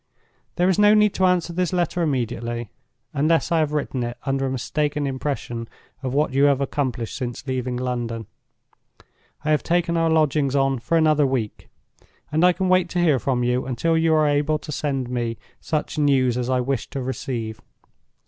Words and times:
"There 0.55 0.67
is 0.67 0.79
no 0.79 0.95
need 0.95 1.13
to 1.13 1.27
answer 1.27 1.53
this 1.53 1.71
letter 1.71 2.01
immediately—unless 2.01 3.51
I 3.51 3.59
have 3.59 3.71
written 3.71 4.01
it 4.01 4.17
under 4.25 4.47
a 4.47 4.51
mistaken 4.51 5.05
impression 5.05 5.69
of 6.01 6.11
what 6.11 6.33
you 6.33 6.45
have 6.45 6.59
accomplished 6.59 7.15
since 7.15 7.45
leaving 7.45 7.77
London. 7.77 8.25
I 9.45 9.51
have 9.51 9.61
taken 9.61 9.97
our 9.97 10.09
lodgings 10.09 10.55
on 10.55 10.79
for 10.79 10.97
another 10.97 11.27
week; 11.27 11.69
and 12.31 12.43
I 12.43 12.51
can 12.51 12.67
wait 12.67 12.89
to 12.89 12.99
hear 12.99 13.19
from 13.19 13.43
you 13.43 13.67
until 13.67 13.95
you 13.95 14.11
are 14.15 14.25
able 14.25 14.57
to 14.57 14.71
send 14.71 15.07
me 15.07 15.37
such 15.59 15.99
news 15.99 16.35
as 16.35 16.49
I 16.49 16.61
wish 16.61 16.89
to 16.89 17.01
receive. 17.03 17.61